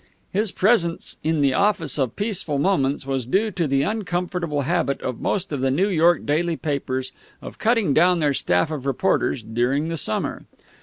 [0.31, 5.21] His presence in the office of Peaceful Moments was due to the uncomfortable habit of
[5.21, 9.89] most of the New York daily papers of cutting down their staff of reporters during
[9.89, 10.45] the summer.